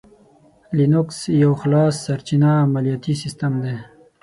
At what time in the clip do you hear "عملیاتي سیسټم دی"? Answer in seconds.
2.65-3.75